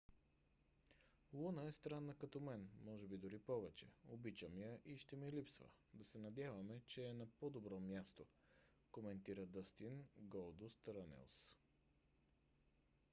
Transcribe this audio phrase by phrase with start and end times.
[1.33, 6.81] луна е странна като мен...може би дори повече...обичам я и ще ми липсва...да се надяваме
[6.87, 8.25] че е на по- добро място
[8.91, 11.55] коментира дъстин голдуст рънелс